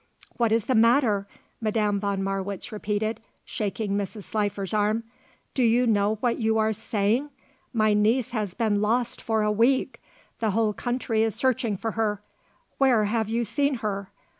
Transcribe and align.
"What 0.37 0.51
is 0.51 0.65
the 0.65 0.73
matter?" 0.73 1.27
Madame 1.61 1.99
von 1.99 2.23
Marwitz 2.23 2.71
repeated, 2.71 3.21
shaking 3.45 3.91
Mrs. 3.91 4.23
Slifer's 4.23 4.73
arm. 4.73 5.03
"Do 5.53 5.61
you 5.61 5.85
know 5.85 6.15
what 6.21 6.39
you 6.39 6.57
are 6.57 6.73
saying? 6.73 7.29
My 7.71 7.93
niece 7.93 8.31
has 8.31 8.55
been 8.55 8.81
lost 8.81 9.21
for 9.21 9.43
a 9.43 9.51
week! 9.51 10.01
The 10.39 10.49
whole 10.57 10.73
country 10.73 11.21
is 11.21 11.35
searching 11.35 11.77
for 11.77 11.91
her! 11.91 12.19
Where 12.79 13.05
have 13.05 13.29
you 13.29 13.43
seen 13.43 13.75
her? 13.85 14.09